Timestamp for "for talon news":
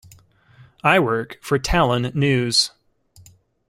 1.43-2.71